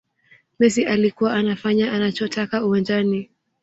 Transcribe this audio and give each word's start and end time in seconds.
messi 0.59 0.85
alikuwa 0.85 1.33
anafanya 1.33 1.91
anachotaka 1.93 2.65
uwanjani 2.65 3.29